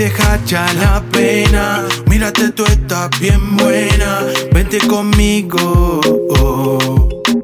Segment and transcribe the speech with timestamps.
[0.00, 1.86] Deja ya la pena.
[2.06, 4.20] Mírate, tú estás bien buena.
[4.50, 6.00] Vente conmigo.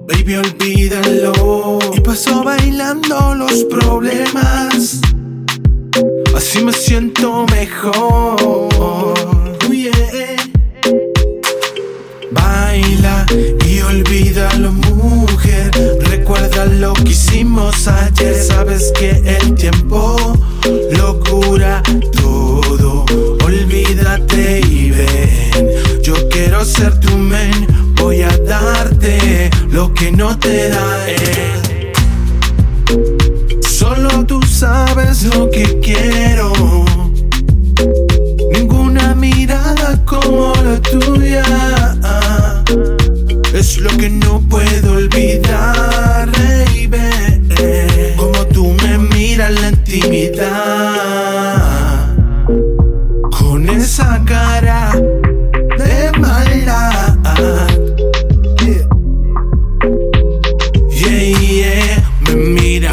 [0.08, 1.78] Baby, olvídalo.
[1.94, 5.02] Y paso bailando los problemas.
[6.34, 9.14] Así me siento mejor.
[9.70, 10.36] Yeah.
[12.30, 13.26] Baila
[13.66, 15.55] y olvídalo, mujer.
[16.78, 18.34] Lo que hicimos ayer.
[18.34, 20.16] Sabes que el tiempo
[20.92, 23.04] lo cura todo.
[23.44, 26.02] Olvídate y ven.
[26.02, 27.66] Yo quiero ser tu men.
[27.96, 31.92] Voy a darte lo que no te da él.
[33.62, 36.52] Solo tú sabes lo que quiero.
[38.52, 41.44] Ninguna mirada como la tuya
[43.54, 44.65] es lo que no puedo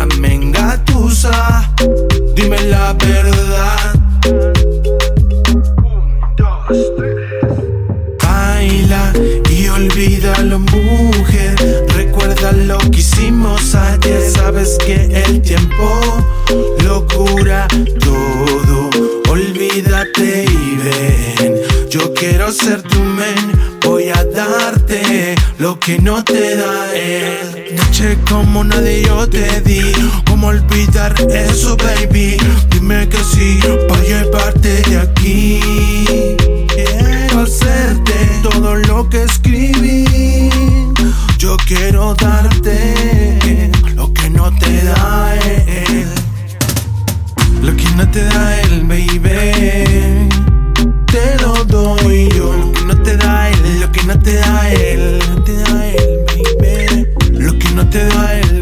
[0.06, 1.74] mira, me engatusa.
[2.36, 3.94] Dime la verdad.
[8.22, 9.14] Baila
[9.50, 11.86] y olvídalo, mujer.
[11.96, 14.30] Recuerda lo que hicimos ayer.
[14.30, 16.02] Sabes que el tiempo
[16.84, 17.68] lo cura
[18.00, 18.90] todo.
[19.30, 21.56] Olvídate y ven.
[21.90, 23.53] Yo quiero ser tu men.
[25.60, 27.76] Lo que no te da él.
[27.76, 29.94] Noche como nadie yo te di.
[30.26, 32.38] ¿Cómo olvidar eso, baby?
[32.70, 35.60] Dime que sí, para llevarte de aquí.
[36.68, 40.50] Quiero hacerte todo lo que escribí.
[41.38, 46.08] Yo quiero darte lo que no te da él.
[47.62, 49.93] Lo que no te da él, baby.
[54.94, 56.26] él, no te da él,
[56.60, 57.08] baby.
[57.40, 58.53] Lo que no te da él.